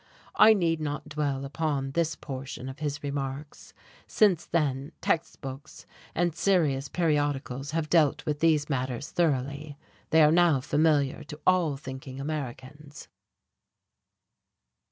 I 0.37 0.55
need 0.55 0.81
not 0.81 1.09
dwell 1.09 1.45
upon 1.45 1.91
this 1.91 2.15
portion 2.15 2.69
of 2.69 2.79
his 2.79 3.03
remarks. 3.03 3.75
Since 4.07 4.47
then 4.47 4.93
text 4.99 5.41
books 5.41 5.85
and 6.15 6.33
serious 6.33 6.89
periodicals 6.89 7.69
have 7.69 7.87
dealt 7.87 8.25
with 8.25 8.39
these 8.39 8.67
matters 8.67 9.11
thoroughly. 9.11 9.77
They 10.09 10.23
are 10.23 10.31
now 10.31 10.59
familiar 10.59 11.23
to 11.25 11.39
all 11.45 11.77
thinking 11.77 12.19
Americans. 12.19 13.09